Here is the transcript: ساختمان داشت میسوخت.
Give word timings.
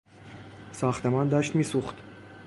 ساختمان 0.71 1.29
داشت 1.29 1.55
میسوخت. 1.55 2.01